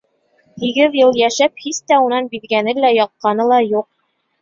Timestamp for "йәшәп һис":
1.21-1.83